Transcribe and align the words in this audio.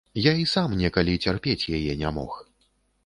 Я 0.19 0.31
і 0.43 0.45
сам, 0.53 0.73
некалі, 0.79 1.19
цярпець 1.27 1.69
яе 1.81 1.93
не 2.01 2.13
мог. 2.17 2.41